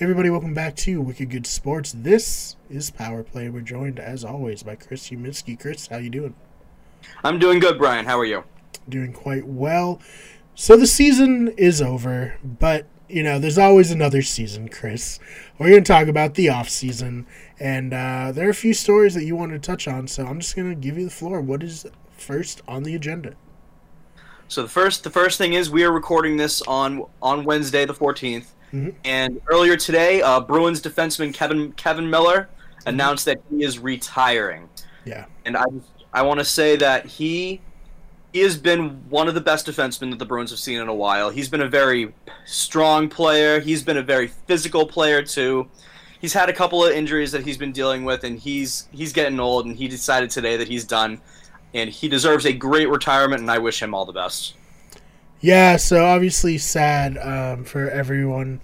Hey 0.00 0.04
everybody, 0.04 0.30
welcome 0.30 0.54
back 0.54 0.76
to 0.76 0.98
Wicked 1.02 1.28
Good 1.28 1.46
Sports. 1.46 1.92
This 1.94 2.56
is 2.70 2.90
Power 2.90 3.22
Play. 3.22 3.50
We're 3.50 3.60
joined 3.60 4.00
as 4.00 4.24
always 4.24 4.62
by 4.62 4.74
Chris 4.74 5.10
Uminski. 5.10 5.60
Chris, 5.60 5.88
how 5.88 5.98
you 5.98 6.08
doing? 6.08 6.34
I'm 7.22 7.38
doing 7.38 7.58
good, 7.58 7.76
Brian. 7.76 8.06
How 8.06 8.18
are 8.18 8.24
you? 8.24 8.44
Doing 8.88 9.12
quite 9.12 9.46
well. 9.46 10.00
So 10.54 10.78
the 10.78 10.86
season 10.86 11.48
is 11.48 11.82
over, 11.82 12.38
but 12.42 12.86
you 13.10 13.22
know, 13.22 13.38
there's 13.38 13.58
always 13.58 13.90
another 13.90 14.22
season, 14.22 14.70
Chris. 14.70 15.20
We're 15.58 15.68
going 15.68 15.84
to 15.84 15.92
talk 15.92 16.08
about 16.08 16.32
the 16.32 16.48
off 16.48 16.70
season, 16.70 17.26
and 17.58 17.92
uh, 17.92 18.32
there 18.32 18.46
are 18.46 18.52
a 18.52 18.54
few 18.54 18.72
stories 18.72 19.12
that 19.16 19.24
you 19.24 19.36
want 19.36 19.52
to 19.52 19.58
touch 19.58 19.86
on. 19.86 20.08
So 20.08 20.24
I'm 20.24 20.40
just 20.40 20.56
going 20.56 20.70
to 20.70 20.74
give 20.74 20.96
you 20.96 21.04
the 21.04 21.10
floor. 21.10 21.42
What 21.42 21.62
is 21.62 21.86
first 22.16 22.62
on 22.66 22.84
the 22.84 22.94
agenda? 22.94 23.34
So 24.48 24.62
the 24.62 24.68
first, 24.70 25.04
the 25.04 25.10
first 25.10 25.36
thing 25.36 25.52
is 25.52 25.68
we 25.68 25.84
are 25.84 25.92
recording 25.92 26.38
this 26.38 26.62
on 26.62 27.04
on 27.20 27.44
Wednesday, 27.44 27.84
the 27.84 27.92
14th. 27.92 28.46
Mm-hmm. 28.72 28.90
And 29.04 29.40
earlier 29.48 29.76
today, 29.76 30.22
uh, 30.22 30.40
Bruins 30.40 30.80
defenseman 30.80 31.34
Kevan 31.34 31.72
Kevan 31.72 32.08
Miller 32.08 32.48
mm-hmm. 32.48 32.88
announced 32.88 33.24
that 33.24 33.40
he 33.50 33.64
is 33.64 33.78
retiring. 33.78 34.68
Yeah. 35.04 35.26
And 35.44 35.56
I 35.56 35.64
I 36.12 36.22
want 36.22 36.40
to 36.40 36.44
say 36.44 36.76
that 36.76 37.06
he 37.06 37.60
he 38.32 38.40
has 38.40 38.56
been 38.56 39.08
one 39.08 39.28
of 39.28 39.34
the 39.34 39.40
best 39.40 39.66
defensemen 39.66 40.10
that 40.10 40.18
the 40.18 40.24
Bruins 40.24 40.50
have 40.50 40.60
seen 40.60 40.80
in 40.80 40.88
a 40.88 40.94
while. 40.94 41.30
He's 41.30 41.48
been 41.48 41.62
a 41.62 41.68
very 41.68 42.14
strong 42.44 43.08
player. 43.08 43.60
He's 43.60 43.82
been 43.82 43.96
a 43.96 44.02
very 44.02 44.28
physical 44.28 44.86
player 44.86 45.22
too. 45.22 45.68
He's 46.20 46.32
had 46.32 46.48
a 46.48 46.52
couple 46.52 46.84
of 46.84 46.92
injuries 46.92 47.32
that 47.32 47.44
he's 47.44 47.56
been 47.56 47.72
dealing 47.72 48.04
with, 48.04 48.24
and 48.24 48.38
he's 48.38 48.88
he's 48.92 49.12
getting 49.12 49.40
old. 49.40 49.66
And 49.66 49.76
he 49.76 49.88
decided 49.88 50.30
today 50.30 50.56
that 50.58 50.68
he's 50.68 50.84
done, 50.84 51.20
and 51.74 51.90
he 51.90 52.08
deserves 52.08 52.44
a 52.44 52.52
great 52.52 52.88
retirement. 52.88 53.40
And 53.40 53.50
I 53.50 53.58
wish 53.58 53.82
him 53.82 53.94
all 53.94 54.04
the 54.04 54.12
best. 54.12 54.54
Yeah, 55.40 55.76
so 55.76 56.04
obviously 56.04 56.58
sad 56.58 57.16
um, 57.16 57.64
for 57.64 57.88
everyone 57.88 58.60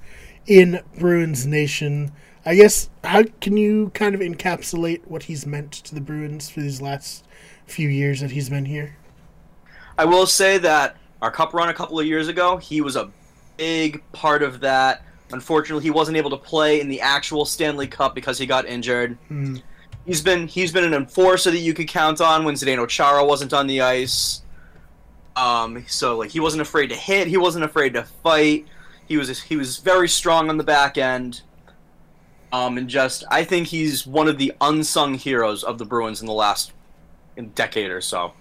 in 0.47 0.81
Bruins 0.99 1.47
Nation. 1.47 2.13
I 2.45 2.55
guess 2.55 2.89
how 3.03 3.25
can 3.41 3.57
you 3.57 3.91
kind 3.95 4.15
of 4.15 4.21
encapsulate 4.21 5.07
what 5.07 5.25
he's 5.25 5.47
meant 5.47 5.73
to 5.73 5.95
the 5.95 6.01
Bruins 6.01 6.49
for 6.49 6.61
these 6.61 6.80
last 6.80 7.25
few 7.66 7.88
years 7.88 8.21
that 8.21 8.30
he's 8.30 8.49
been 8.49 8.66
here? 8.66 8.97
I 9.99 10.05
will 10.05 10.27
say 10.27 10.59
that 10.59 10.97
our 11.23 11.30
cup 11.30 11.55
run 11.55 11.69
a 11.69 11.75
couple 11.75 11.99
of 11.99 12.07
years 12.07 12.29
ago, 12.29 12.57
he 12.57 12.80
was 12.80 12.97
a 12.97 13.11
big 13.57 14.03
part 14.13 14.43
of 14.43 14.61
that. 14.61 15.05
Unfortunately, 15.33 15.83
he 15.83 15.91
wasn't 15.91 16.16
able 16.16 16.30
to 16.30 16.37
play 16.37 16.81
in 16.81 16.88
the 16.88 17.01
actual 17.01 17.45
Stanley 17.45 17.88
Cup 17.88 18.15
because 18.15 18.38
he 18.38 18.47
got 18.47 18.66
injured. 18.66 19.19
Mm. 19.29 19.63
He's 20.05 20.21
been 20.21 20.47
he's 20.47 20.71
been 20.71 20.85
an 20.85 20.95
enforcer 20.95 21.51
that 21.51 21.59
you 21.59 21.75
could 21.75 21.88
count 21.88 22.21
on 22.21 22.45
when 22.45 22.55
Zdeno 22.55 22.88
Chara 22.88 23.25
wasn't 23.25 23.53
on 23.53 23.66
the 23.66 23.81
ice. 23.81 24.43
Um, 25.35 25.85
so 25.88 26.16
like 26.16 26.31
he 26.31 26.38
wasn't 26.38 26.63
afraid 26.63 26.88
to 26.88 26.95
hit, 26.95 27.27
he 27.27 27.37
wasn't 27.37 27.65
afraid 27.65 27.95
to 27.95 28.05
fight. 28.05 28.66
He 29.07 29.16
was 29.16 29.43
he 29.43 29.57
was 29.57 29.79
very 29.79 30.09
strong 30.09 30.49
on 30.49 30.57
the 30.57 30.65
back 30.65 30.99
end. 30.99 31.43
Um, 32.52 32.79
and 32.79 32.88
just 32.88 33.24
I 33.30 33.45
think 33.45 33.68
he's 33.68 34.07
one 34.07 34.29
of 34.29 34.38
the 34.38 34.52
unsung 34.60 35.15
heroes 35.15 35.65
of 35.65 35.79
the 35.79 35.85
Bruins 35.85 36.21
in 36.21 36.26
the 36.26 36.32
last 36.32 36.73
decade 37.54 37.90
or 37.90 38.01
so. 38.01 38.32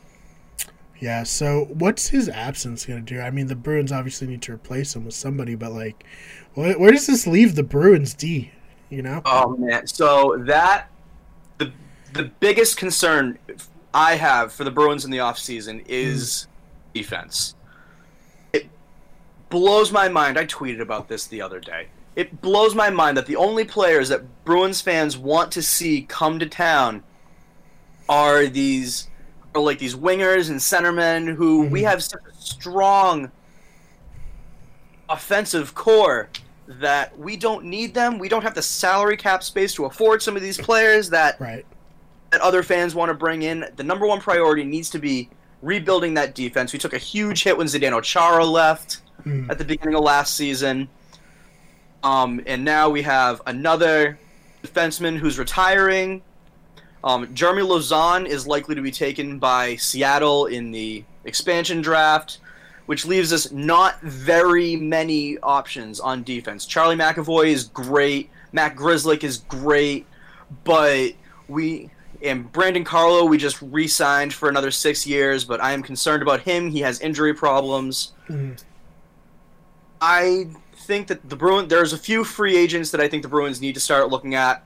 Yeah. 0.99 1.23
So 1.23 1.65
what's 1.73 2.07
his 2.07 2.29
absence 2.29 2.85
going 2.85 3.05
to 3.05 3.13
do? 3.13 3.19
I 3.19 3.31
mean, 3.31 3.47
the 3.47 3.55
Bruins 3.55 3.91
obviously 3.91 4.27
need 4.27 4.41
to 4.43 4.53
replace 4.53 4.95
him 4.95 5.05
with 5.05 5.15
somebody, 5.15 5.55
but 5.55 5.71
like, 5.71 6.05
where, 6.53 6.77
where 6.79 6.91
does 6.91 7.07
this 7.07 7.27
leave 7.27 7.55
the 7.55 7.63
Bruins 7.63 8.13
D? 8.13 8.51
You 8.89 9.01
know? 9.01 9.21
Oh 9.25 9.55
man. 9.57 9.87
So 9.87 10.37
that 10.45 10.89
the 11.57 11.71
the 12.13 12.23
biggest 12.23 12.77
concern 12.77 13.37
I 13.93 14.15
have 14.15 14.53
for 14.53 14.63
the 14.63 14.71
Bruins 14.71 15.05
in 15.05 15.11
the 15.11 15.17
offseason 15.17 15.83
is. 15.87 16.47
Mm 16.47 16.51
defense. 16.95 17.53
Blows 19.49 19.91
my 19.91 20.09
mind. 20.09 20.37
I 20.37 20.45
tweeted 20.45 20.81
about 20.81 21.07
this 21.07 21.27
the 21.27 21.41
other 21.41 21.59
day. 21.59 21.87
It 22.15 22.41
blows 22.41 22.73
my 22.73 22.89
mind 22.89 23.17
that 23.17 23.25
the 23.25 23.35
only 23.35 23.65
players 23.65 24.09
that 24.09 24.45
Bruins 24.45 24.81
fans 24.81 25.17
want 25.17 25.51
to 25.51 25.61
see 25.61 26.03
come 26.03 26.39
to 26.39 26.45
town 26.45 27.03
are 28.07 28.47
these 28.47 29.09
are 29.53 29.61
like 29.61 29.79
these 29.79 29.95
wingers 29.95 30.49
and 30.49 30.59
centermen 30.59 31.35
who 31.35 31.63
mm-hmm. 31.63 31.71
we 31.71 31.83
have 31.83 32.03
such 32.03 32.21
a 32.29 32.41
strong 32.41 33.31
offensive 35.09 35.75
core 35.75 36.29
that 36.67 37.17
we 37.17 37.37
don't 37.37 37.65
need 37.65 37.93
them. 37.93 38.17
We 38.17 38.29
don't 38.29 38.41
have 38.41 38.55
the 38.55 38.61
salary 38.61 39.17
cap 39.17 39.43
space 39.43 39.73
to 39.75 39.85
afford 39.85 40.21
some 40.21 40.35
of 40.35 40.41
these 40.41 40.57
players 40.57 41.09
that 41.11 41.39
right. 41.39 41.65
that 42.31 42.41
other 42.41 42.63
fans 42.63 42.95
want 42.95 43.09
to 43.09 43.13
bring 43.13 43.43
in. 43.43 43.65
The 43.75 43.83
number 43.83 44.07
one 44.07 44.19
priority 44.19 44.63
needs 44.63 44.89
to 44.91 44.99
be 44.99 45.29
rebuilding 45.61 46.13
that 46.15 46.35
defense. 46.35 46.73
We 46.73 46.79
took 46.79 46.93
a 46.93 46.97
huge 46.97 47.43
hit 47.43 47.57
when 47.57 47.67
Zdeno 47.67 48.01
Chara 48.01 48.45
left 48.45 49.01
mm. 49.25 49.49
at 49.49 49.57
the 49.57 49.65
beginning 49.65 49.95
of 49.95 50.03
last 50.03 50.35
season. 50.35 50.87
Um, 52.03 52.41
and 52.45 52.63
now 52.63 52.89
we 52.89 53.01
have 53.01 53.41
another 53.45 54.19
defenseman 54.63 55.17
who's 55.17 55.39
retiring. 55.39 56.21
Um, 57.03 57.33
Jeremy 57.33 57.63
Lauzon 57.63 58.27
is 58.27 58.47
likely 58.47 58.75
to 58.75 58.81
be 58.81 58.91
taken 58.91 59.39
by 59.39 59.75
Seattle 59.75 60.47
in 60.47 60.71
the 60.71 61.03
expansion 61.23 61.81
draft, 61.81 62.39
which 62.85 63.05
leaves 63.05 63.33
us 63.33 63.51
not 63.51 63.99
very 64.01 64.75
many 64.75 65.37
options 65.39 65.99
on 65.99 66.23
defense. 66.23 66.65
Charlie 66.65 66.95
McAvoy 66.95 67.47
is 67.47 67.65
great. 67.65 68.29
Matt 68.51 68.75
Grzelcyk 68.75 69.23
is 69.23 69.37
great, 69.37 70.05
but 70.63 71.11
we 71.47 71.89
and 72.21 72.51
Brandon 72.51 72.83
Carlo, 72.83 73.25
we 73.25 73.37
just 73.37 73.61
re-signed 73.61 74.33
for 74.33 74.49
another 74.49 74.71
six 74.71 75.05
years, 75.05 75.43
but 75.43 75.61
I 75.61 75.73
am 75.73 75.83
concerned 75.83 76.21
about 76.23 76.41
him. 76.41 76.69
He 76.69 76.79
has 76.79 76.99
injury 77.01 77.33
problems. 77.33 78.13
Mm-hmm. 78.29 78.53
I 80.05 80.45
think 80.75 81.07
that 81.07 81.27
the 81.27 81.35
Bruins. 81.35 81.69
There's 81.69 81.91
a 81.91 81.97
few 81.97 82.23
free 82.23 82.55
agents 82.55 82.91
that 82.91 83.01
I 83.01 83.07
think 83.07 83.23
the 83.23 83.29
Bruins 83.29 83.59
need 83.59 83.73
to 83.73 83.81
start 83.81 84.09
looking 84.09 84.35
at. 84.35 84.63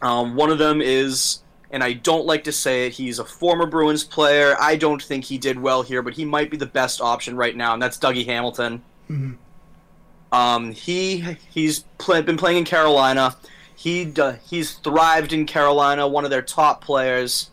Um, 0.00 0.36
one 0.36 0.50
of 0.50 0.56
them 0.56 0.80
is, 0.80 1.40
and 1.70 1.84
I 1.84 1.92
don't 1.92 2.24
like 2.24 2.44
to 2.44 2.52
say 2.52 2.86
it, 2.86 2.94
he's 2.94 3.18
a 3.18 3.24
former 3.26 3.66
Bruins 3.66 4.02
player. 4.02 4.56
I 4.58 4.76
don't 4.76 5.02
think 5.02 5.26
he 5.26 5.36
did 5.36 5.60
well 5.60 5.82
here, 5.82 6.00
but 6.00 6.14
he 6.14 6.24
might 6.24 6.50
be 6.50 6.56
the 6.56 6.64
best 6.64 7.02
option 7.02 7.36
right 7.36 7.54
now, 7.54 7.74
and 7.74 7.82
that's 7.82 7.98
Dougie 7.98 8.24
Hamilton. 8.24 8.82
Mm-hmm. 9.10 10.34
Um, 10.34 10.72
he 10.72 11.36
he's 11.50 11.80
play, 11.98 12.22
been 12.22 12.38
playing 12.38 12.56
in 12.56 12.64
Carolina. 12.64 13.36
He 13.76 14.14
he's 14.48 14.72
thrived 14.74 15.34
in 15.34 15.44
Carolina, 15.44 16.08
one 16.08 16.24
of 16.24 16.30
their 16.30 16.42
top 16.42 16.82
players. 16.82 17.50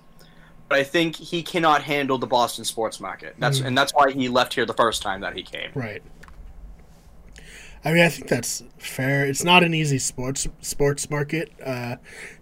But 0.69 0.79
I 0.79 0.83
think 0.83 1.15
he 1.15 1.43
cannot 1.43 1.81
handle 1.81 2.17
the 2.17 2.27
Boston 2.27 2.63
sports 2.63 2.99
market. 3.01 3.35
That's 3.37 3.59
mm. 3.59 3.65
and 3.65 3.77
that's 3.77 3.93
why 3.93 4.11
he 4.11 4.29
left 4.29 4.53
here 4.53 4.65
the 4.65 4.73
first 4.73 5.01
time 5.01 5.21
that 5.21 5.35
he 5.35 5.43
came. 5.43 5.71
Right. 5.73 6.03
I 7.85 7.91
mean, 7.91 8.03
I 8.03 8.09
think 8.09 8.27
that's 8.27 8.63
fair. 8.77 9.25
It's 9.25 9.43
not 9.43 9.63
an 9.63 9.73
easy 9.73 9.99
sports 9.99 10.47
sports 10.61 11.09
market, 11.09 11.51
uh, 11.63 11.97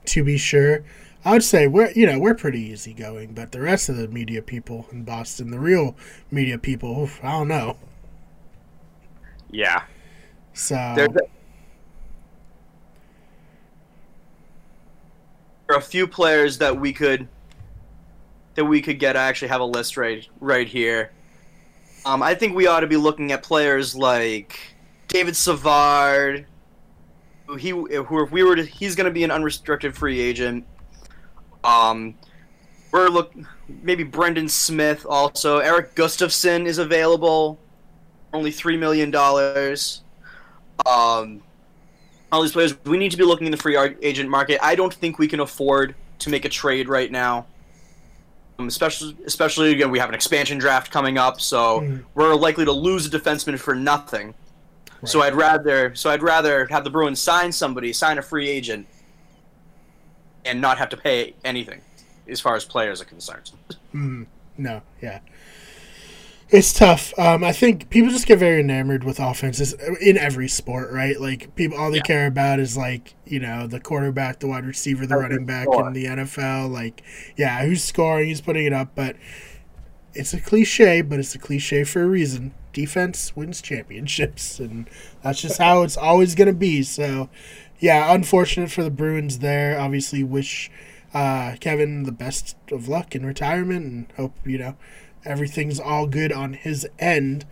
to 0.06 0.24
be 0.24 0.38
sure. 0.38 0.84
I 1.24 1.34
would 1.34 1.44
say 1.44 1.68
we're 1.68 1.92
you 1.92 2.06
know 2.06 2.20
we're 2.20 2.36
pretty 2.36 2.62
easygoing, 2.62 3.34
but 3.34 3.52
the 3.52 3.62
rest 3.62 3.90
of 3.90 3.98
the 3.98 4.08
media 4.08 4.42
people 4.42 4.88
in 4.92 5.04
Boston, 5.04 5.52
the 5.52 5.60
real 5.60 5.96
media 6.32 6.58
people, 6.58 7.04
oof, 7.04 7.20
I 7.24 7.32
don't 7.32 7.48
know. 7.48 7.78
Yeah. 9.50 9.84
So 10.54 10.76
There 15.68 15.76
are 15.76 15.80
a 15.80 15.82
few 15.82 16.08
players 16.08 16.60
that 16.60 16.80
we 16.80 16.94
could 16.94 17.28
that 18.54 18.66
we 18.66 18.82
could 18.82 19.00
get. 19.00 19.18
I 19.18 19.24
actually 19.24 19.48
have 19.48 19.62
a 19.62 19.66
list 19.66 19.98
right 19.98 20.28
right 20.40 20.68
here. 20.68 21.12
Um, 22.06 22.22
I 22.22 22.36
think 22.36 22.56
we 22.56 22.68
ought 22.68 22.82
to 22.82 22.88
be 22.88 22.98
looking 22.98 23.32
at 23.32 23.42
players 23.42 23.96
like 23.96 24.75
David 25.08 25.36
Savard. 25.36 26.46
Who 27.48 27.56
he 27.56 27.70
who 27.70 27.88
if 28.22 28.32
we 28.32 28.44
were 28.44 28.56
to, 28.56 28.64
he's 28.64 28.96
going 28.96 29.06
to 29.06 29.12
be 29.12 29.24
an 29.24 29.32
unrestricted 29.32 29.96
free 29.96 30.20
agent. 30.20 30.66
Um, 31.64 32.16
we're 32.92 33.10
look 33.10 33.34
maybe 33.68 34.04
Brendan 34.04 34.50
Smith 34.50 35.06
also. 35.08 35.60
Erik 35.60 35.96
Gustafsson 35.96 36.66
is 36.66 36.78
available, 36.78 37.60
only 38.34 38.52
three 38.52 38.78
million 38.78 39.12
dollars. 39.12 40.02
Um, 40.86 41.42
all 42.32 42.42
these 42.42 42.52
players. 42.52 42.76
We 42.86 42.98
need 42.98 43.12
to 43.12 43.18
be 43.18 43.24
looking 43.24 43.48
in 43.48 43.52
the 43.52 43.58
free 43.58 43.78
agent 44.02 44.30
market. 44.30 44.60
I 44.62 44.76
don't 44.76 44.94
think 44.94 45.20
we 45.20 45.28
can 45.28 45.40
afford 45.40 45.96
to 46.20 46.30
make 46.30 46.46
a 46.46 46.50
trade 46.50 46.90
right 46.90 47.12
now. 47.12 47.46
Um, 48.58 48.68
especially, 48.68 49.18
especially 49.26 49.72
again, 49.72 49.92
we 49.92 50.00
have 50.00 50.10
an 50.10 50.16
expansion 50.16 50.58
draft 50.58 50.92
coming 50.92 51.18
up, 51.18 51.42
so 51.42 51.82
mm. 51.82 52.04
we're 52.14 52.36
likely 52.36 52.66
to 52.66 52.72
lose 52.72 53.06
a 53.06 53.10
defenseman 53.10 53.60
for 53.60 53.76
nothing. 53.76 54.34
Right. 55.06 55.12
So 55.12 55.22
I'd 55.22 55.36
rather, 55.36 55.94
so 55.96 56.10
I'd 56.10 56.24
rather 56.24 56.66
have 56.68 56.84
the 56.84 56.90
Bruins 56.90 57.22
sign 57.22 57.52
somebody, 57.52 57.94
sign 57.94 58.18
a 58.18 58.22
free 58.22 58.50
agent, 58.50 58.88
and 60.44 60.60
not 60.60 60.78
have 60.78 60.90
to 60.90 60.98
pay 60.98 61.36
anything, 61.44 61.82
as 62.28 62.42
far 62.42 62.56
as 62.56 62.66
players 62.66 63.02
are 63.02 63.06
concerned. 63.06 63.52
Mm. 63.94 64.26
No, 64.58 64.82
yeah. 65.02 65.20
It's 66.50 66.74
tough. 66.74 67.18
Um, 67.18 67.44
I 67.44 67.52
think 67.52 67.90
people 67.90 68.12
just 68.12 68.28
get 68.28 68.38
very 68.38 68.60
enamored 68.60 69.04
with 69.04 69.20
offenses 69.20 69.74
in 70.00 70.18
every 70.18 70.48
sport, 70.48 70.92
right? 70.92 71.20
Like 71.20 71.56
people, 71.56 71.78
all 71.78 71.90
they 71.90 71.98
yeah. 71.98 72.04
care 72.04 72.28
about 72.28 72.60
is 72.60 72.78
like 72.78 73.16
you 73.26 73.40
know 73.40 73.66
the 73.66 73.80
quarterback, 73.80 74.40
the 74.40 74.48
wide 74.48 74.66
receiver, 74.66 75.08
the 75.08 75.18
running 75.18 75.46
back 75.46 75.66
score. 75.66 75.88
in 75.88 75.94
the 75.94 76.06
NFL. 76.06 76.72
Like, 76.72 77.04
yeah, 77.36 77.66
who's 77.66 77.84
scoring, 77.84 78.30
who's 78.30 78.42
putting 78.42 78.66
it 78.66 78.74
up. 78.74 78.90
But 78.94 79.16
it's 80.14 80.34
a 80.34 80.40
cliche, 80.40 81.02
but 81.02 81.20
it's 81.20 81.34
a 81.34 81.40
cliche 81.40 81.84
for 81.84 82.04
a 82.04 82.08
reason. 82.08 82.54
Defense 82.76 83.36
wins 83.36 83.62
championships, 83.62 84.60
and 84.60 84.88
that's 85.24 85.42
just 85.42 85.58
how 85.58 85.82
it's 85.82 85.98
always 85.98 86.36
going 86.36 86.50
to 86.50 86.54
be. 86.54 86.84
So, 86.84 87.30
yeah, 87.80 88.14
unfortunate 88.14 88.70
for 88.70 88.84
the 88.84 88.92
Bruins 88.92 89.40
there. 89.40 89.80
Obviously, 89.80 90.24
wish 90.24 90.70
uh, 91.14 91.56
Kevan 91.60 92.04
the 92.04 92.12
best 92.12 92.56
of 92.72 92.88
luck 92.88 93.16
in 93.16 93.26
retirement, 93.26 93.86
and 93.86 94.08
hope 94.18 94.34
you 94.46 94.60
know 94.60 94.76
everything's 95.24 95.80
all 95.80 96.06
good 96.06 96.32
on 96.32 96.54
his 96.54 96.88
end. 97.00 97.46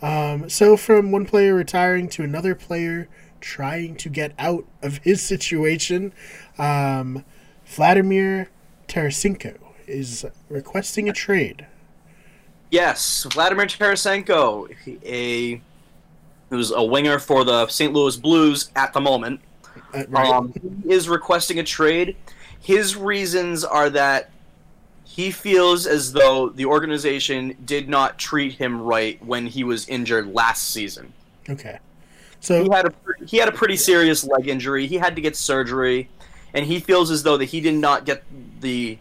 Um, 0.00 0.48
so, 0.48 0.76
from 0.76 1.10
one 1.10 1.26
player 1.26 1.54
retiring 1.54 2.08
to 2.10 2.22
another 2.22 2.54
player 2.54 3.08
trying 3.40 3.96
to 3.96 4.08
get 4.08 4.32
out 4.38 4.64
of 4.80 4.98
his 5.02 5.20
situation, 5.20 6.12
um, 6.56 7.24
Vladimir 7.66 8.48
Tarasenko 8.86 9.58
is 9.88 10.24
requesting 10.48 11.08
a 11.08 11.12
trade. 11.12 11.66
Yes, 12.70 13.24
Vladimir 13.32 13.66
Tarasenko, 13.66 14.68
a 15.04 15.60
who's 16.50 16.70
a 16.70 16.82
winger 16.82 17.18
for 17.18 17.44
the 17.44 17.66
St. 17.68 17.92
Louis 17.92 18.16
Blues 18.16 18.70
at 18.76 18.92
the 18.92 19.00
moment, 19.00 19.40
Uh, 19.94 20.04
right? 20.08 20.26
um, 20.30 20.52
he 20.84 20.92
is 20.92 21.08
requesting 21.08 21.58
a 21.58 21.64
trade. 21.64 22.16
His 22.62 22.96
reasons 22.96 23.64
are 23.64 23.90
that 23.90 24.30
he 25.04 25.30
feels 25.30 25.86
as 25.86 26.12
though 26.12 26.48
the 26.50 26.64
organization 26.66 27.54
did 27.64 27.88
not 27.88 28.18
treat 28.18 28.54
him 28.54 28.80
right 28.80 29.22
when 29.24 29.46
he 29.46 29.64
was 29.64 29.88
injured 29.88 30.32
last 30.34 30.70
season. 30.70 31.12
okay. 31.48 31.78
So, 32.40 32.62
He 32.62 32.70
had 32.70 32.86
a 32.86 32.92
he 33.26 33.36
had 33.38 33.48
a 33.48 33.52
pretty 33.52 33.76
serious 33.76 34.22
leg 34.22 34.46
injury. 34.46 34.86
He 34.86 34.96
had 34.96 35.16
to 35.16 35.20
get 35.22 35.34
surgery, 35.34 36.08
and 36.54 36.64
he 36.64 36.78
feels 36.78 37.10
as 37.10 37.24
though 37.24 37.36
that 37.36 37.46
he 37.46 37.60
did 37.60 37.74
not 37.74 38.04
get 38.04 38.22
the 38.60 38.96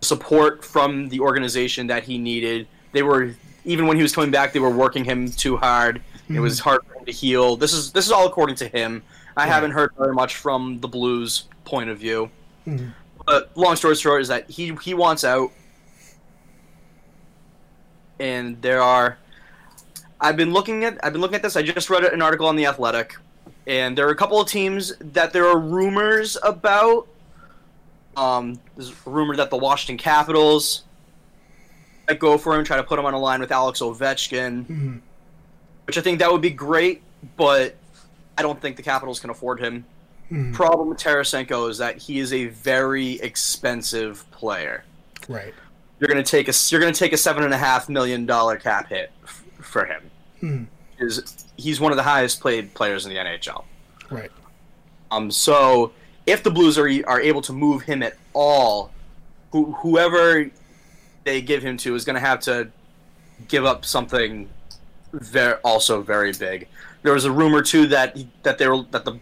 support 0.00 0.64
from 0.64 1.08
the 1.08 1.18
organization 1.18 1.88
that 1.88 2.04
he 2.04 2.18
needed. 2.18 2.68
They 2.92 3.02
were 3.02 3.34
even 3.64 3.86
when 3.86 3.96
he 3.96 4.02
was 4.02 4.14
coming 4.14 4.30
back, 4.30 4.52
they 4.52 4.60
were 4.60 4.70
working 4.70 5.04
him 5.04 5.30
too 5.30 5.56
hard. 5.56 6.00
It 6.30 6.40
was 6.40 6.58
hard 6.60 6.80
for 6.86 6.98
him 6.98 7.04
to 7.06 7.12
heal. 7.12 7.56
This 7.56 7.72
is 7.72 7.92
this 7.92 8.04
is 8.06 8.12
all 8.12 8.26
according 8.26 8.56
to 8.56 8.68
him. 8.68 9.02
I 9.36 9.42
Right. 9.42 9.48
haven't 9.52 9.70
heard 9.72 9.92
very 9.96 10.12
much 10.14 10.36
from 10.36 10.80
the 10.80 10.88
Blues' 10.88 11.44
point 11.64 11.90
of 11.90 11.98
view. 11.98 12.30
Mhm. 12.66 12.92
But 13.26 13.50
long 13.56 13.76
story 13.76 13.94
short 13.94 14.20
is 14.22 14.28
that 14.28 14.48
he 14.50 14.74
he 14.82 14.94
wants 14.94 15.22
out, 15.24 15.50
and 18.18 18.60
there 18.62 18.82
are. 18.82 19.18
I've 20.20 20.36
been 20.36 20.52
looking 20.52 20.84
at 20.84 20.98
I've 21.04 21.12
been 21.12 21.20
looking 21.22 21.36
at 21.36 21.42
this. 21.42 21.56
I 21.56 21.62
just 21.62 21.90
read 21.90 22.04
an 22.04 22.22
article 22.22 22.46
on 22.46 22.56
the 22.56 22.66
Athletic, 22.66 23.16
and 23.66 23.96
there 23.96 24.06
are 24.08 24.10
a 24.10 24.16
couple 24.16 24.40
of 24.40 24.48
teams 24.48 24.92
that 25.00 25.32
there 25.32 25.46
are 25.46 25.58
rumors 25.58 26.36
about. 26.42 27.06
Um, 28.16 28.58
there's 28.76 28.90
a 28.90 28.94
rumor 29.10 29.36
that 29.36 29.50
the 29.50 29.56
Washington 29.56 29.96
Capitals 30.02 30.82
go 32.14 32.38
for 32.38 32.54
him, 32.54 32.64
try 32.64 32.76
to 32.76 32.82
put 32.82 32.98
him 32.98 33.04
on 33.06 33.14
a 33.14 33.18
line 33.18 33.40
with 33.40 33.52
Alex 33.52 33.80
Ovechkin, 33.80 34.66
mhm. 34.66 35.00
which 35.86 35.98
I 35.98 36.00
think 36.00 36.18
that 36.20 36.30
would 36.32 36.40
be 36.42 36.50
great, 36.50 37.02
but 37.36 37.76
I 38.36 38.42
don't 38.42 38.60
think 38.60 38.76
the 38.76 38.82
Capitals 38.82 39.20
can 39.20 39.30
afford 39.30 39.60
him. 39.60 39.84
Mhm. 40.30 40.52
Problem 40.54 40.88
with 40.88 40.98
Tarasenko 40.98 41.68
is 41.70 41.78
that 41.78 41.96
he 41.98 42.18
is 42.18 42.32
a 42.32 42.46
very 42.46 43.20
expensive 43.20 44.24
player. 44.30 44.84
right. 45.28 45.52
You're 46.00 46.06
gonna 46.08 46.22
take 46.22 46.48
a 46.48 46.52
you're 46.68 46.80
gonna 46.80 46.92
take 46.92 47.12
a 47.12 47.16
seven 47.16 47.42
and 47.42 47.52
a 47.52 47.56
half 47.58 47.88
million 47.88 48.24
dollar 48.24 48.56
cap 48.56 48.88
hit 48.88 49.10
f- 49.24 49.42
for 49.60 49.84
him. 49.84 50.10
Mhm. 50.40 50.66
Is 51.00 51.44
he's 51.56 51.80
one 51.80 51.90
of 51.90 51.96
the 51.96 52.04
highest 52.04 52.40
played 52.40 52.72
players 52.72 53.04
in 53.04 53.12
the 53.12 53.18
NHL. 53.18 53.64
Right. 54.08 54.30
Um, 55.10 55.30
so 55.32 55.90
if 56.24 56.44
the 56.44 56.50
Blues 56.52 56.78
are 56.78 56.88
are 57.08 57.20
able 57.20 57.42
to 57.42 57.52
move 57.52 57.82
him 57.82 58.02
at 58.04 58.14
all, 58.32 58.92
who, 59.50 59.72
whoever 59.80 60.48
they 61.28 61.42
give 61.42 61.62
him 61.62 61.76
to 61.76 61.94
is 61.94 62.06
going 62.06 62.14
to 62.14 62.20
have 62.20 62.40
to 62.40 62.70
give 63.48 63.64
up 63.66 63.84
something 63.84 64.48
very 65.12 65.54
also 65.62 66.00
very 66.00 66.32
big. 66.32 66.68
There 67.02 67.12
was 67.12 67.26
a 67.26 67.32
rumor 67.32 67.62
too 67.62 67.86
that 67.88 68.16
that 68.42 68.56
they 68.58 68.66
were 68.66 68.82
that 68.90 69.04
the 69.04 69.18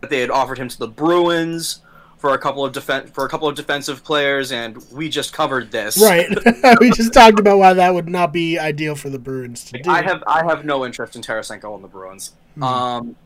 that 0.00 0.10
they 0.10 0.20
had 0.20 0.30
offered 0.30 0.58
him 0.58 0.68
to 0.68 0.78
the 0.78 0.88
Bruins 0.88 1.80
for 2.18 2.34
a 2.34 2.38
couple 2.38 2.64
of 2.64 2.72
defen- 2.72 3.08
for 3.08 3.24
a 3.24 3.28
couple 3.28 3.46
of 3.48 3.54
defensive 3.54 4.02
players, 4.02 4.50
and 4.50 4.76
we 4.90 5.08
just 5.08 5.32
covered 5.32 5.70
this. 5.70 6.00
Right. 6.02 6.28
we 6.80 6.90
just 6.90 7.12
talked 7.12 7.38
about 7.38 7.58
why 7.58 7.72
that 7.72 7.94
would 7.94 8.08
not 8.08 8.32
be 8.32 8.58
ideal 8.58 8.96
for 8.96 9.10
the 9.10 9.18
Bruins 9.18 9.64
to 9.66 9.78
do. 9.78 9.90
I 9.90 10.02
have 10.02 10.24
I 10.26 10.44
have 10.44 10.64
no 10.64 10.84
interest 10.84 11.14
in 11.14 11.22
Tarasenko 11.22 11.74
and 11.74 11.84
the 11.84 11.88
Bruins. 11.88 12.32
Mhm. 12.58 12.62
Um, 12.64 13.16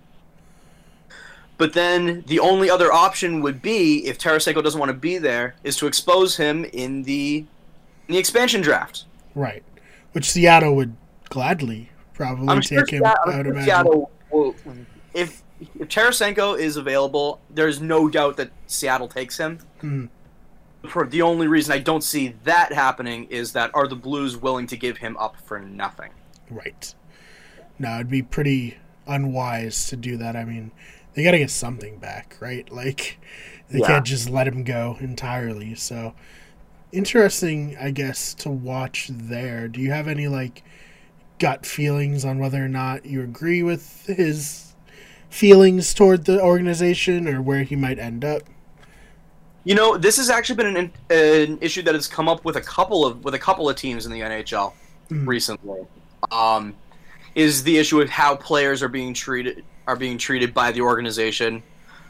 but 1.56 1.72
then 1.72 2.25
the 2.28 2.38
only 2.40 2.70
other 2.70 2.92
option 2.92 3.40
would 3.40 3.60
be 3.62 4.06
if 4.06 4.19
Tarasenko 4.19 4.62
doesn't 4.62 4.78
want 4.78 4.90
to 4.90 4.96
be 4.96 5.19
there 5.19 5.56
is 5.64 5.76
to 5.78 5.86
expose 5.86 6.36
him 6.36 6.64
in 6.66 7.02
the 7.02 7.46
in 8.08 8.14
the 8.14 8.19
expansion 8.19 8.60
draft. 8.60 9.05
Right. 9.34 9.62
Which 10.12 10.31
Seattle 10.31 10.75
would 10.76 10.96
gladly 11.28 11.90
probably 12.14 12.49
I'm 12.49 12.60
take 12.60 12.69
sure, 12.69 12.78
him. 12.81 12.87
Seattle, 13.05 13.16
I 13.26 13.37
would 13.37 13.37
I'm 13.37 13.43
sure 13.44 13.52
imagine. 13.52 13.64
Seattle 13.66 14.10
will, 14.31 14.55
if 15.14 15.43
if 15.81 15.88
Tarasenko 15.88 16.58
is 16.58 16.76
available, 16.76 17.40
there's 17.50 17.81
no 17.81 18.08
doubt 18.08 18.37
that 18.37 18.50
Seattle 18.66 19.08
takes 19.08 19.38
him. 19.38 19.58
Mhm. 19.82 20.08
For 20.88 21.06
the 21.06 21.22
only 21.22 21.49
reason 21.49 21.72
I 21.75 21.78
don't 21.81 22.05
see 22.05 22.37
that 22.44 22.72
happening 22.72 23.25
is 23.25 23.52
that 23.52 23.70
are 23.75 23.88
the 23.88 23.96
Blues 23.96 24.37
willing 24.37 24.66
to 24.69 24.76
give 24.76 24.99
him 24.99 25.16
up 25.16 25.37
for 25.44 25.58
nothing? 25.58 26.11
Right. 26.49 26.94
No, 27.78 27.96
it'd 27.96 28.08
be 28.08 28.22
pretty 28.22 28.78
unwise 29.06 29.88
to 29.88 29.96
do 29.96 30.16
that. 30.19 30.37
I 30.37 30.44
mean, 30.44 30.70
they 31.14 31.25
got 31.25 31.32
to 31.32 31.38
get 31.38 31.50
something 31.50 31.99
back, 31.99 32.37
right? 32.38 32.70
Like, 32.70 33.19
they 33.69 33.81
Yeah. 33.81 33.87
can't 33.88 34.06
just 34.06 34.31
let 34.31 34.46
him 34.46 34.62
go 34.62 34.96
entirely. 35.00 35.75
So, 35.75 36.14
interesting, 36.93 37.76
I 37.81 37.90
guess, 37.90 38.35
to 38.35 38.50
watch 38.50 39.11
there. 39.12 39.69
Do 39.69 39.81
you 39.81 39.90
have 39.90 40.08
any, 40.08 40.29
like, 40.29 40.62
gut 41.38 41.64
feelings 41.67 42.25
on 42.25 42.38
whether 42.38 42.64
or 42.64 42.69
not 42.69 43.06
you 43.06 43.23
agree 43.23 43.62
with 43.62 44.06
his 44.06 44.75
feelings 45.31 45.94
toward 45.94 46.25
the 46.25 46.40
organization 46.43 47.29
or 47.29 47.40
where 47.43 47.62
he 47.62 47.76
might 47.76 47.99
end 47.99 48.25
up? 48.25 48.43
You 49.64 49.75
know, 49.75 49.99
this 49.99 50.17
has 50.17 50.31
actually 50.31 50.56
been 50.56 50.76
an, 50.76 50.93
an 51.11 51.58
issue 51.61 51.82
that 51.82 51.94
has 51.94 52.06
come 52.06 52.29
up 52.29 52.44
with 52.44 52.56
a 52.56 52.61
couple 52.61 53.05
of 53.05 53.25
with 53.25 53.35
a 53.35 53.38
couple 53.38 53.69
of 53.69 53.76
teams 53.76 54.06
in 54.06 54.12
the 54.12 54.20
NHL 54.20 54.73
Mhm. 55.11 55.26
recently. 55.26 55.81
Um, 56.31 56.75
is 57.35 57.62
the 57.62 57.76
issue 57.79 58.00
of 58.00 58.08
how 58.08 58.35
players 58.37 58.82
are 58.82 58.88
being 58.88 59.12
treated 59.14 59.64
are 59.87 59.96
being 59.96 60.19
treated 60.19 60.55
by 60.55 60.73
the 60.73 60.81
organization? 60.81 61.62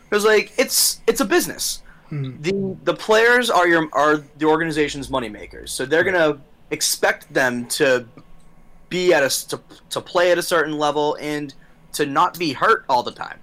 Because 0.09 0.25
like 0.25 0.53
it's 0.57 1.01
it's 1.07 1.21
a 1.21 1.25
business. 1.25 1.83
Mhm. 2.10 2.43
the 2.43 2.76
The 2.93 2.94
players 2.94 3.50
are 3.50 3.66
your 3.69 3.88
are 3.93 4.16
the 4.38 4.46
organization's 4.46 5.08
moneymakers, 5.08 5.69
so 5.70 5.84
they're 5.84 6.05
gonna 6.05 6.38
expect 6.70 7.32
them 7.32 7.66
to 7.66 8.06
be 8.88 9.12
at 9.12 9.22
a 9.22 9.49
to, 9.49 9.60
to 9.90 10.00
play 10.00 10.31
at 10.32 10.38
a 10.38 10.43
certain 10.43 10.78
level 10.78 11.16
and 11.20 11.55
to 11.93 12.06
not 12.06 12.38
be 12.38 12.52
hurt 12.52 12.84
all 12.88 13.02
the 13.02 13.10
time. 13.12 13.38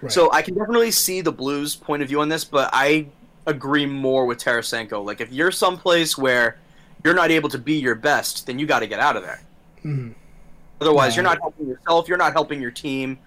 Right. 0.00 0.12
So 0.12 0.30
I 0.32 0.42
can 0.42 0.54
definitely 0.54 0.90
see 0.90 1.20
the 1.22 1.32
Blues' 1.32 1.74
point 1.74 2.02
of 2.02 2.08
view 2.08 2.20
on 2.20 2.28
this, 2.28 2.44
but 2.44 2.70
I 2.72 3.06
agree 3.46 3.86
more 3.86 4.26
with 4.26 4.38
Tarasenko. 4.38 5.04
Like 5.04 5.20
if 5.20 5.32
you're 5.32 5.50
someplace 5.50 6.16
where 6.16 6.56
you're 7.04 7.14
not 7.14 7.30
able 7.30 7.48
to 7.50 7.58
be 7.58 7.74
your 7.74 7.94
best, 7.94 8.46
then 8.46 8.58
you 8.58 8.66
got 8.66 8.80
to 8.80 8.86
get 8.86 9.00
out 9.00 9.16
of 9.16 9.22
there. 9.22 9.40
Mhm. 9.84 10.14
Otherwise, 10.80 11.12
Yeah. 11.12 11.22
you're 11.22 11.30
not 11.30 11.38
helping 11.40 11.66
yourself. 11.68 12.08
You're 12.08 12.18
not 12.18 12.32
helping 12.32 12.60
your 12.62 12.70
team. 12.70 13.18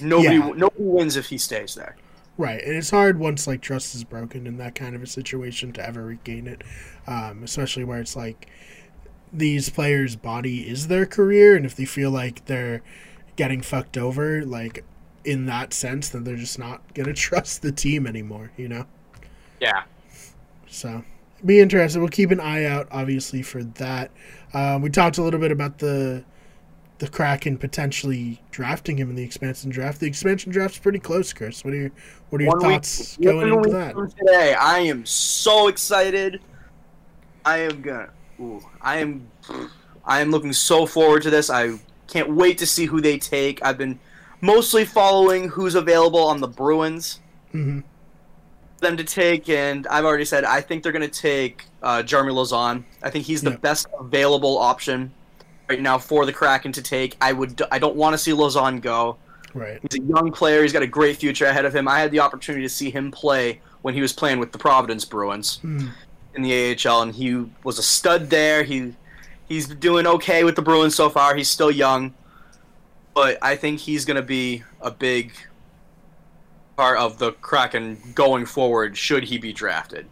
Nobody, 0.00 0.36
Yeah. 0.36 0.52
nobody 0.56 0.82
wins 0.84 1.16
if 1.16 1.26
he 1.26 1.38
stays 1.38 1.74
there. 1.74 1.96
Right, 2.38 2.62
and 2.62 2.76
it's 2.76 2.90
hard 2.90 3.18
once 3.18 3.46
like 3.46 3.62
trust 3.62 3.94
is 3.94 4.04
broken 4.04 4.46
in 4.46 4.58
that 4.58 4.74
kind 4.74 4.94
of 4.94 5.02
a 5.02 5.06
situation 5.06 5.72
to 5.72 5.86
ever 5.86 6.04
regain 6.04 6.46
it, 6.46 6.62
um, 7.06 7.42
especially 7.42 7.84
where 7.84 8.00
it's 8.00 8.14
like 8.14 8.46
these 9.32 9.70
players' 9.70 10.16
body 10.16 10.68
is 10.68 10.88
their 10.88 11.06
career, 11.06 11.56
and 11.56 11.64
if 11.64 11.74
they 11.74 11.86
feel 11.86 12.10
like 12.10 12.44
they're 12.44 12.82
getting 13.36 13.62
fucked 13.62 13.96
over, 13.96 14.44
like 14.44 14.84
in 15.24 15.46
that 15.46 15.72
sense, 15.72 16.10
then 16.10 16.24
they're 16.24 16.36
just 16.36 16.58
not 16.58 16.82
gonna 16.94 17.14
trust 17.14 17.62
the 17.62 17.72
team 17.72 18.06
anymore, 18.06 18.52
you 18.56 18.68
know. 18.68 18.84
Yeah. 19.58 19.84
So 20.68 21.04
be 21.44 21.60
interested. 21.60 22.00
We'll 22.00 22.08
keep 22.08 22.30
an 22.30 22.40
eye 22.40 22.64
out, 22.64 22.88
obviously, 22.90 23.42
for 23.42 23.62
that. 23.64 24.10
Um, 24.52 24.82
we 24.82 24.90
talked 24.90 25.18
a 25.18 25.22
little 25.22 25.40
bit 25.40 25.52
about 25.52 25.78
the 25.78 26.24
the 26.98 27.08
Kraken 27.08 27.58
potentially 27.58 28.40
drafting 28.50 28.96
him 28.96 29.10
in 29.10 29.16
the 29.16 29.22
expansion 29.22 29.70
draft. 29.70 30.00
The 30.00 30.06
expansion 30.06 30.50
draft's 30.50 30.78
pretty 30.78 30.98
close, 30.98 31.32
Chris. 31.32 31.64
What 31.64 31.74
are 31.74 31.76
your 31.76 31.90
what 32.30 32.40
are 32.40 32.44
your 32.44 32.52
One 32.52 32.60
thoughts 32.60 33.16
one 33.18 33.34
going 33.34 33.48
into 33.48 33.68
week 33.68 33.72
that? 33.72 33.94
Today, 34.18 34.54
I 34.54 34.78
am 34.80 35.04
so 35.04 35.68
excited. 35.68 36.40
I 37.44 37.58
am 37.58 37.82
gonna. 37.82 38.08
Ooh, 38.40 38.62
I 38.80 38.98
am. 38.98 39.30
I 40.04 40.20
am 40.20 40.30
looking 40.30 40.52
so 40.52 40.86
forward 40.86 41.22
to 41.22 41.30
this. 41.30 41.50
I 41.50 41.78
can't 42.06 42.34
wait 42.34 42.58
to 42.58 42.66
see 42.66 42.86
who 42.86 43.00
they 43.00 43.18
take. 43.18 43.62
I've 43.64 43.78
been 43.78 43.98
mostly 44.40 44.84
following 44.84 45.48
who's 45.48 45.74
available 45.74 46.20
on 46.20 46.40
the 46.40 46.48
Bruins 46.48 47.20
hmm 47.52 47.80
them 48.80 48.96
to 48.96 49.04
take, 49.04 49.48
and 49.48 49.86
I've 49.86 50.04
already 50.04 50.26
said 50.26 50.44
I 50.44 50.60
think 50.60 50.82
they're 50.82 50.92
going 50.92 51.08
to 51.08 51.20
take 51.20 51.64
uh, 51.82 52.02
Jeremy 52.02 52.32
Lauzon. 52.32 52.84
I 53.02 53.10
think 53.10 53.24
he's 53.24 53.42
the 53.42 53.52
Yeah. 53.52 53.56
best 53.56 53.86
available 53.98 54.58
option 54.58 55.12
right 55.68 55.80
now 55.80 55.98
for 55.98 56.26
the 56.26 56.32
Kraken 56.32 56.72
to 56.72 56.82
take. 56.82 57.16
I 57.20 57.32
would. 57.32 57.60
I 57.70 57.78
don't 57.78 57.96
want 57.96 58.14
to 58.14 58.18
see 58.18 58.32
Lauzon 58.32 58.80
go. 58.80 59.16
Right. 59.54 59.78
He's 59.82 59.98
a 59.98 60.02
young 60.02 60.32
player. 60.32 60.62
He's 60.62 60.72
got 60.72 60.82
a 60.82 60.86
great 60.86 61.16
future 61.16 61.46
ahead 61.46 61.64
of 61.64 61.74
him. 61.74 61.88
I 61.88 61.98
had 62.00 62.10
the 62.10 62.20
opportunity 62.20 62.62
to 62.64 62.68
see 62.68 62.90
him 62.90 63.10
play 63.10 63.60
when 63.82 63.94
he 63.94 64.00
was 64.02 64.12
playing 64.12 64.38
with 64.38 64.52
the 64.52 64.58
Providence 64.58 65.04
Bruins 65.04 65.60
Mm. 65.64 65.90
in 66.34 66.42
the 66.42 66.52
AHL, 66.52 67.02
and 67.02 67.14
he 67.14 67.46
was 67.64 67.78
a 67.78 67.82
stud 67.82 68.30
there. 68.30 68.62
He 68.64 68.94
He's 69.48 69.68
doing 69.68 70.06
okay 70.08 70.42
with 70.42 70.56
the 70.56 70.62
Bruins 70.62 70.96
so 70.96 71.08
far. 71.08 71.36
He's 71.36 71.48
still 71.48 71.70
young, 71.70 72.14
but 73.14 73.38
I 73.40 73.54
think 73.54 73.78
he's 73.78 74.04
going 74.04 74.16
to 74.16 74.22
be 74.22 74.64
a 74.80 74.90
big 74.90 75.32
part 76.76 76.98
of 76.98 77.18
the 77.18 77.30
Kraken 77.30 77.98
going 78.14 78.44
forward. 78.44 78.96
Should 78.96 79.22
he 79.24 79.38
be 79.38 79.52
drafted? 79.52 80.06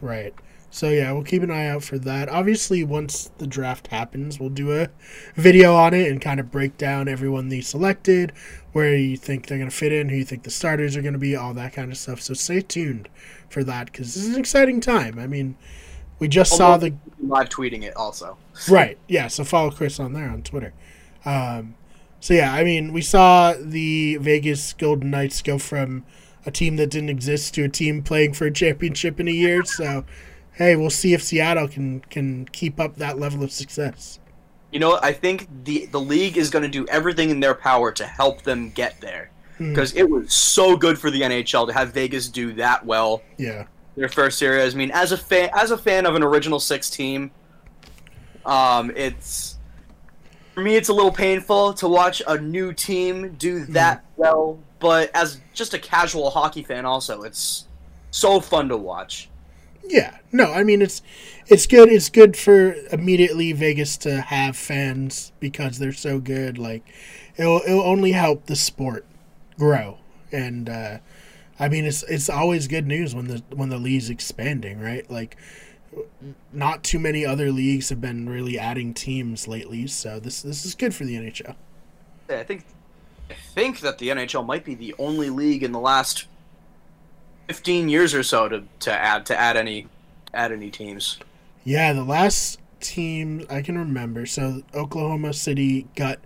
Right. 0.00 0.34
So 0.74 0.88
yeah, 0.88 1.12
we'll 1.12 1.22
keep 1.22 1.44
an 1.44 1.52
eye 1.52 1.68
out 1.68 1.84
for 1.84 2.00
that. 2.00 2.28
Obviously, 2.28 2.82
once 2.82 3.30
the 3.38 3.46
draft 3.46 3.86
happens, 3.86 4.40
we'll 4.40 4.48
do 4.48 4.72
a 4.72 4.88
video 5.36 5.76
on 5.76 5.94
it 5.94 6.10
and 6.10 6.20
kind 6.20 6.40
of 6.40 6.50
break 6.50 6.76
down 6.76 7.06
everyone 7.06 7.48
they 7.48 7.60
selected, 7.60 8.32
where 8.72 8.96
you 8.96 9.16
think 9.16 9.46
they're 9.46 9.58
going 9.58 9.70
to 9.70 9.76
fit 9.76 9.92
in, 9.92 10.08
who 10.08 10.16
you 10.16 10.24
think 10.24 10.42
the 10.42 10.50
starters 10.50 10.96
are 10.96 11.00
going 11.00 11.12
to 11.12 11.18
be, 11.20 11.36
all 11.36 11.54
that 11.54 11.74
kind 11.74 11.92
of 11.92 11.96
stuff. 11.96 12.20
So 12.20 12.34
stay 12.34 12.60
tuned 12.60 13.08
for 13.48 13.62
that 13.62 13.86
because 13.86 14.16
this 14.16 14.24
is 14.24 14.34
an 14.34 14.40
exciting 14.40 14.80
time. 14.80 15.16
I 15.16 15.28
mean, 15.28 15.56
we 16.18 16.26
just 16.26 16.56
saw 16.56 16.76
the 16.76 16.92
live 17.20 17.50
tweeting 17.50 17.84
it 17.84 17.94
also. 17.94 18.36
right. 18.68 18.98
Yeah. 19.06 19.28
So 19.28 19.44
follow 19.44 19.70
Chris 19.70 20.00
on 20.00 20.12
there 20.12 20.28
on 20.28 20.42
Twitter. 20.42 20.74
Um, 21.24 21.76
so 22.18 22.34
yeah, 22.34 22.52
I 22.52 22.64
mean, 22.64 22.92
we 22.92 23.00
saw 23.00 23.54
the 23.56 24.16
Vegas 24.16 24.72
Golden 24.72 25.12
Knights 25.12 25.40
go 25.40 25.56
from 25.56 26.04
a 26.44 26.50
team 26.50 26.74
that 26.76 26.90
didn't 26.90 27.10
exist 27.10 27.54
to 27.54 27.62
a 27.62 27.68
team 27.68 28.02
playing 28.02 28.32
for 28.32 28.46
a 28.46 28.52
championship 28.52 29.20
in 29.20 29.28
a 29.28 29.32
year. 29.32 29.64
So 29.64 30.04
hey, 30.54 30.76
we'll 30.76 30.90
see 30.90 31.12
if 31.12 31.22
Seattle 31.22 31.68
can 31.68 32.00
can 32.00 32.46
keep 32.46 32.80
up 32.80 32.96
that 32.96 33.18
level 33.18 33.42
of 33.42 33.52
success. 33.52 34.18
You 34.70 34.80
know, 34.80 34.98
I 35.02 35.12
think 35.12 35.48
the 35.64 35.86
the 35.86 36.00
league 36.00 36.36
is 36.36 36.50
going 36.50 36.62
to 36.62 36.68
do 36.68 36.86
everything 36.88 37.30
in 37.30 37.40
their 37.40 37.54
power 37.54 37.92
to 37.92 38.06
help 38.06 38.42
them 38.42 38.70
get 38.70 39.00
there 39.00 39.30
because 39.58 39.92
mm. 39.92 39.98
it 39.98 40.10
was 40.10 40.32
so 40.32 40.76
good 40.76 40.98
for 40.98 41.10
the 41.10 41.20
NHL 41.20 41.66
to 41.68 41.72
have 41.72 41.92
Vegas 41.92 42.28
do 42.28 42.52
that 42.54 42.84
well. 42.84 43.22
Yeah, 43.38 43.66
their 43.96 44.08
first 44.08 44.38
series. 44.38 44.74
I 44.74 44.78
mean, 44.78 44.90
as 44.92 45.12
a 45.12 45.18
fan, 45.18 45.50
as 45.54 45.70
a 45.70 45.78
fan 45.78 46.06
of 46.06 46.14
an 46.14 46.22
original 46.22 46.58
six 46.58 46.90
team, 46.90 47.30
um, 48.44 48.90
it's 48.96 49.58
for 50.54 50.60
me 50.62 50.76
it's 50.76 50.88
a 50.88 50.92
little 50.92 51.12
painful 51.12 51.74
to 51.74 51.88
watch 51.88 52.22
a 52.26 52.38
new 52.38 52.72
team 52.72 53.34
do 53.34 53.64
that 53.66 54.00
mm. 54.00 54.06
well. 54.16 54.58
But 54.80 55.10
as 55.14 55.40
just 55.54 55.72
a 55.72 55.78
casual 55.78 56.30
hockey 56.30 56.62
fan, 56.62 56.84
also 56.84 57.22
it's 57.22 57.68
so 58.10 58.40
fun 58.40 58.68
to 58.68 58.76
watch. 58.76 59.30
Yeah, 59.86 60.18
no, 60.32 60.52
I 60.52 60.64
mean 60.64 60.82
it's 60.82 61.02
it's 61.46 61.66
good. 61.66 61.88
It's 61.90 62.08
good 62.08 62.36
for 62.36 62.74
immediately 62.90 63.52
Vegas 63.52 63.96
to 63.98 64.22
have 64.22 64.56
fans 64.56 65.32
because 65.40 65.78
they're 65.78 65.92
so 65.92 66.18
good. 66.18 66.58
Like 66.58 66.82
it'll 67.36 67.60
it'll 67.66 67.82
only 67.82 68.12
help 68.12 68.46
the 68.46 68.56
sport 68.56 69.04
grow, 69.58 69.98
and 70.32 70.68
uh, 70.68 70.98
I 71.58 71.68
mean 71.68 71.84
it's 71.84 72.02
it's 72.04 72.30
always 72.30 72.66
good 72.66 72.86
news 72.86 73.14
when 73.14 73.26
the 73.26 73.42
when 73.54 73.68
the 73.68 73.78
league's 73.78 74.08
expanding, 74.08 74.80
right? 74.80 75.08
Like 75.10 75.36
not 76.52 76.82
too 76.82 76.98
many 76.98 77.24
other 77.24 77.52
leagues 77.52 77.88
have 77.90 78.00
been 78.00 78.28
really 78.28 78.58
adding 78.58 78.94
teams 78.94 79.46
lately, 79.46 79.86
so 79.86 80.18
this 80.18 80.42
this 80.42 80.64
is 80.64 80.74
good 80.74 80.94
for 80.94 81.04
the 81.04 81.16
NHL. 81.16 81.54
Yeah, 82.30 82.38
I 82.38 82.44
think 82.44 82.64
I 83.30 83.34
think 83.34 83.80
that 83.80 83.98
the 83.98 84.08
NHL 84.08 84.46
might 84.46 84.64
be 84.64 84.74
the 84.74 84.94
only 84.98 85.30
league 85.30 85.62
in 85.62 85.72
the 85.72 85.80
last 85.80 86.26
15 87.48 87.88
years 87.88 88.14
or 88.14 88.22
so 88.22 88.48
to, 88.48 88.64
to 88.80 88.92
add 88.92 89.26
to 89.26 89.38
add 89.38 89.56
any 89.56 89.86
add 90.32 90.52
any 90.52 90.70
teams. 90.70 91.18
Yeah, 91.64 91.92
the 91.92 92.04
last 92.04 92.58
team 92.80 93.46
I 93.50 93.62
can 93.62 93.78
remember. 93.78 94.26
So 94.26 94.62
Oklahoma 94.74 95.32
City 95.32 95.86
got 95.96 96.18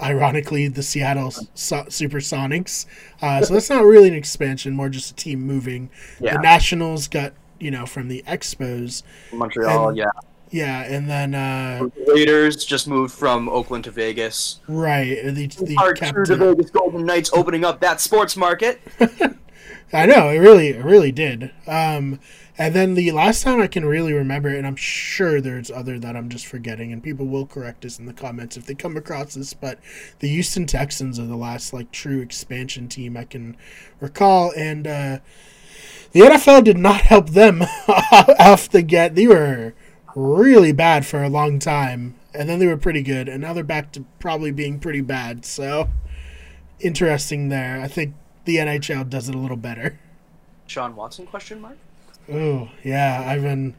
ironically 0.00 0.68
the 0.68 0.82
Seattle 0.82 1.30
so- 1.30 1.84
Supersonics. 1.84 2.86
Uh, 3.22 3.42
so 3.42 3.54
that's 3.54 3.70
not 3.70 3.84
really 3.84 4.08
an 4.08 4.14
expansion, 4.14 4.74
more 4.74 4.88
just 4.88 5.12
a 5.12 5.14
team 5.14 5.40
moving. 5.40 5.90
Yeah. 6.18 6.34
The 6.34 6.42
Nationals 6.42 7.08
got 7.08 7.32
you 7.58 7.70
know 7.70 7.86
from 7.86 8.08
the 8.08 8.22
Expos. 8.26 9.02
Montreal, 9.32 9.90
and, 9.90 9.98
yeah. 9.98 10.10
Yeah, 10.52 10.82
and 10.82 11.08
then 11.08 11.32
uh, 11.32 11.88
the 12.06 12.12
Raiders 12.12 12.64
just 12.64 12.88
moved 12.88 13.14
from 13.14 13.48
Oakland 13.48 13.84
to 13.84 13.92
Vegas. 13.92 14.58
Right, 14.66 15.22
the, 15.22 15.46
the 15.46 15.74
Part 15.76 15.98
two 15.98 16.24
to 16.24 16.36
Vegas 16.36 16.70
Golden 16.70 17.06
Knights 17.06 17.30
opening 17.32 17.64
up 17.64 17.78
that 17.80 18.00
sports 18.00 18.36
market. 18.36 18.80
I 19.92 20.06
know 20.06 20.28
it 20.28 20.38
really, 20.38 20.68
it 20.68 20.84
really 20.84 21.12
did. 21.12 21.52
Um, 21.66 22.20
and 22.60 22.74
then 22.74 22.94
the 22.94 23.10
last 23.12 23.42
time 23.42 23.60
I 23.60 23.66
can 23.66 23.86
really 23.86 24.12
remember, 24.12 24.50
and 24.50 24.66
I'm 24.66 24.76
sure 24.76 25.40
there's 25.40 25.70
other 25.70 25.98
that 25.98 26.14
I'm 26.14 26.28
just 26.28 26.46
forgetting, 26.46 26.92
and 26.92 27.02
people 27.02 27.26
will 27.26 27.46
correct 27.46 27.84
us 27.84 27.98
in 27.98 28.06
the 28.06 28.12
comments 28.12 28.56
if 28.56 28.66
they 28.66 28.74
come 28.74 28.96
across 28.96 29.34
this. 29.34 29.54
But 29.54 29.78
the 30.18 30.28
Houston 30.28 30.66
Texans 30.66 31.18
are 31.18 31.26
the 31.26 31.36
last 31.36 31.72
like 31.72 31.90
true 31.90 32.20
expansion 32.20 32.86
team 32.86 33.16
I 33.16 33.24
can 33.24 33.56
recall, 33.98 34.52
and 34.56 34.86
uh, 34.86 35.18
the 36.12 36.20
NFL 36.20 36.64
did 36.64 36.76
not 36.76 37.00
help 37.00 37.30
them 37.30 37.62
off 38.38 38.68
the 38.68 38.82
get. 38.82 39.14
They 39.14 39.26
were 39.26 39.72
really 40.14 40.72
bad 40.72 41.06
for 41.06 41.22
a 41.22 41.30
long 41.30 41.58
time, 41.58 42.14
and 42.34 42.48
then 42.48 42.58
they 42.58 42.66
were 42.66 42.76
pretty 42.76 43.02
good, 43.02 43.28
and 43.28 43.40
now 43.40 43.54
they're 43.54 43.64
back 43.64 43.90
to 43.92 44.04
probably 44.18 44.50
being 44.50 44.78
pretty 44.78 45.00
bad. 45.00 45.44
So 45.44 45.88
interesting 46.78 47.48
there. 47.48 47.80
I 47.80 47.88
think 47.88 48.14
the 48.44 48.56
NHL 48.56 49.08
does 49.08 49.28
it 49.28 49.34
a 49.34 49.38
little 49.38 49.56
better. 49.56 49.98
Sean 50.66 50.94
Watson 50.94 51.26
question 51.26 51.60
mark? 51.60 51.76
Oh 52.30 52.70
yeah, 52.84 53.24
I've 53.26 53.42
been 53.42 53.74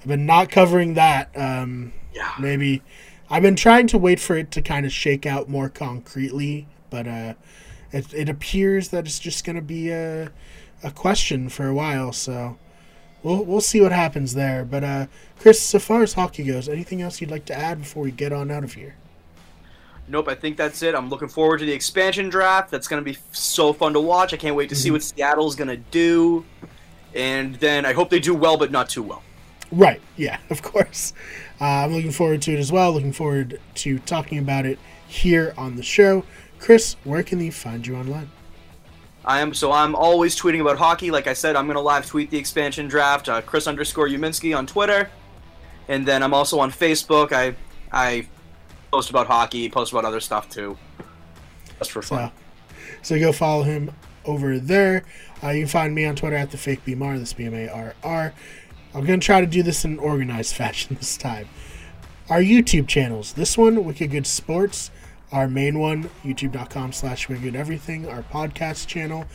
I've 0.00 0.08
been 0.08 0.26
not 0.26 0.50
covering 0.50 0.94
that. 0.94 1.30
Um, 1.36 1.92
yeah, 2.14 2.32
maybe 2.38 2.82
I've 3.30 3.42
been 3.42 3.56
trying 3.56 3.86
to 3.88 3.98
wait 3.98 4.20
for 4.20 4.36
it 4.36 4.50
to 4.52 4.62
kind 4.62 4.86
of 4.86 4.92
shake 4.92 5.26
out 5.26 5.48
more 5.48 5.68
concretely, 5.68 6.68
but 6.90 7.06
uh, 7.08 7.34
it 7.92 8.12
it 8.14 8.28
appears 8.28 8.88
that 8.88 9.06
it's 9.06 9.18
just 9.18 9.44
going 9.44 9.56
to 9.56 9.62
be 9.62 9.90
a 9.90 10.30
a 10.82 10.90
question 10.90 11.48
for 11.48 11.66
a 11.66 11.74
while. 11.74 12.12
So 12.12 12.56
we'll 13.22 13.44
we'll 13.44 13.60
see 13.60 13.80
what 13.80 13.92
happens 13.92 14.34
there. 14.34 14.64
But 14.64 14.84
uh, 14.84 15.06
Chris, 15.38 15.60
so 15.60 15.78
far 15.78 16.02
as 16.02 16.14
hockey 16.14 16.44
goes, 16.44 16.68
anything 16.68 17.02
else 17.02 17.20
you'd 17.20 17.30
like 17.30 17.44
to 17.46 17.54
add 17.54 17.80
before 17.80 18.04
we 18.04 18.10
get 18.10 18.32
on 18.32 18.50
out 18.50 18.64
of 18.64 18.74
here? 18.74 18.94
Nope, 20.08 20.28
I 20.28 20.34
think 20.34 20.56
that's 20.56 20.82
it. 20.82 20.94
I'm 20.94 21.10
looking 21.10 21.28
forward 21.28 21.58
to 21.58 21.66
the 21.66 21.72
expansion 21.72 22.28
draft. 22.28 22.70
That's 22.70 22.88
going 22.88 23.04
to 23.04 23.10
be 23.10 23.18
so 23.32 23.72
fun 23.72 23.92
to 23.92 24.00
watch. 24.00 24.32
I 24.32 24.36
can't 24.36 24.56
wait 24.56 24.68
to 24.70 24.74
see 24.76 24.90
what 24.90 25.02
Seattle's 25.02 25.54
going 25.54 25.68
to 25.68 25.76
do. 25.76 26.44
And 27.14 27.54
then 27.56 27.84
I 27.84 27.92
hope 27.92 28.10
they 28.10 28.20
do 28.20 28.34
well, 28.34 28.56
but 28.56 28.70
not 28.70 28.88
too 28.88 29.02
well. 29.02 29.22
Right. 29.70 30.00
Yeah, 30.16 30.38
of 30.50 30.62
course. 30.62 31.12
Uh, 31.60 31.64
I'm 31.64 31.92
looking 31.92 32.12
forward 32.12 32.42
to 32.42 32.54
it 32.54 32.58
as 32.58 32.72
well. 32.72 32.92
Looking 32.92 33.12
forward 33.12 33.60
to 33.76 33.98
talking 34.00 34.38
about 34.38 34.66
it 34.66 34.78
here 35.06 35.54
on 35.56 35.76
the 35.76 35.82
show. 35.82 36.24
Chris, 36.58 36.96
where 37.04 37.22
can 37.22 37.38
they 37.38 37.50
find 37.50 37.86
you 37.86 37.96
online? 37.96 38.30
I 39.24 39.40
am 39.40 39.52
so 39.52 39.72
I'm 39.72 39.94
always 39.94 40.40
tweeting 40.40 40.60
about 40.60 40.78
hockey. 40.78 41.10
Like 41.10 41.26
I 41.26 41.34
said, 41.34 41.54
I'm 41.54 41.66
gonna 41.66 41.82
live 41.82 42.06
tweet 42.06 42.30
the 42.30 42.38
expansion 42.38 42.88
draft. 42.88 43.28
Uh, 43.28 43.42
Chris 43.42 43.66
underscore 43.66 44.08
Uminski 44.08 44.56
on 44.56 44.66
Twitter, 44.66 45.10
and 45.86 46.06
then 46.06 46.22
I'm 46.22 46.32
also 46.32 46.58
on 46.60 46.72
Facebook. 46.72 47.32
I 47.32 47.54
I 47.92 48.26
post 48.90 49.10
about 49.10 49.26
hockey, 49.26 49.68
post 49.68 49.92
about 49.92 50.04
other 50.04 50.20
stuff 50.20 50.48
too. 50.48 50.76
Just 51.78 51.90
for 51.90 52.02
fun. 52.02 52.30
So, 53.02 53.14
so 53.14 53.20
go 53.20 53.32
follow 53.32 53.62
him 53.62 53.92
over 54.24 54.58
there. 54.58 55.04
Uh, 55.42 55.50
you 55.50 55.62
can 55.62 55.68
find 55.68 55.94
me 55.94 56.04
on 56.04 56.16
Twitter 56.16 56.36
at 56.36 56.50
the 56.50 56.58
fake 56.58 56.84
BMR, 56.84 57.18
this 57.18 57.32
B 57.32 57.44
M 57.44 57.54
A 57.54 57.68
R 57.68 57.94
R. 58.02 58.34
I'm 58.94 59.04
gonna 59.04 59.18
try 59.18 59.40
to 59.40 59.46
do 59.46 59.62
this 59.62 59.84
in 59.84 59.92
an 59.92 59.98
organized 59.98 60.54
fashion 60.56 60.96
this 60.96 61.16
time. 61.16 61.48
Our 62.28 62.40
YouTube 62.40 62.88
channels. 62.88 63.32
This 63.32 63.56
one, 63.56 63.84
Wicked 63.84 64.10
Good 64.10 64.26
Sports. 64.26 64.90
Our 65.30 65.46
main 65.46 65.78
one, 65.78 66.10
youtube.com 66.24 66.92
slash 66.92 67.28
Wicked 67.28 67.54
Everything. 67.54 68.08
Our 68.08 68.22
podcast 68.22 68.86
channel, 68.86 69.26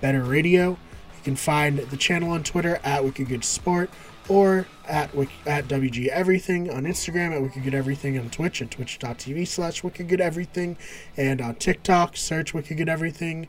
Better 0.00 0.22
Radio. 0.22 0.70
You 0.70 1.24
can 1.24 1.36
find 1.36 1.78
the 1.78 1.96
channel 1.96 2.30
on 2.30 2.42
Twitter 2.44 2.80
at 2.82 3.04
Wicked 3.04 3.28
Good 3.28 3.44
Sport 3.44 3.90
or 4.28 4.66
at 4.86 5.14
at 5.46 5.68
WG 5.68 6.08
Everything 6.08 6.70
on 6.70 6.84
Instagram 6.84 7.32
at 7.34 7.42
Wicked 7.42 7.62
Good 7.62 7.74
Everything 7.74 8.18
on 8.18 8.30
Twitch 8.30 8.60
at 8.62 8.70
twitch.tv 8.70 9.46
slash 9.46 9.82
Wicked 9.82 10.08
Good 10.08 10.20
Everything 10.20 10.76
and 11.16 11.40
on 11.40 11.56
TikTok 11.56 12.16
search 12.16 12.54
Wicked 12.54 12.76
Good 12.76 12.88
Everything. 12.88 13.48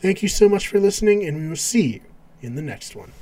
Thank 0.00 0.22
you 0.22 0.28
so 0.28 0.48
much 0.48 0.68
for 0.68 0.78
listening, 0.78 1.26
and 1.26 1.38
we 1.38 1.48
will 1.48 1.56
see 1.56 1.86
you 1.94 2.00
in 2.40 2.54
the 2.54 2.62
next 2.62 2.94
one. 2.94 3.12